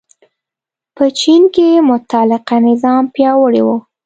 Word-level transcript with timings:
په 0.95 1.05
چین 1.19 1.41
کې 1.55 1.67
مطلقه 1.89 2.57
نظام 2.67 3.03
پیاوړی 3.15 3.61
و. 3.63 3.67